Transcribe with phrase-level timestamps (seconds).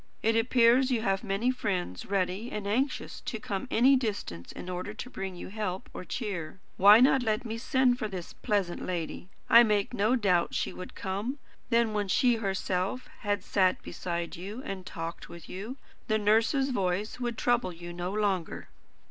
[0.23, 4.95] It appears you have many friends ready and anxious to come any distance in order
[4.95, 6.59] to bring you help or cheer.
[6.75, 9.29] Why not let me send for this pleasant lady?
[9.47, 11.37] I make no doubt she would come.
[11.69, 15.77] Then when she herself had sat beside you, and talked with you,
[16.07, 18.69] the nurse's voice would trouble you no longer."